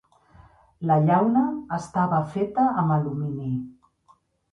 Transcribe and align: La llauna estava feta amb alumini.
La 0.91 0.95
llauna 1.09 1.43
estava 1.77 2.21
feta 2.31 2.65
amb 2.85 2.95
alumini. 2.97 3.51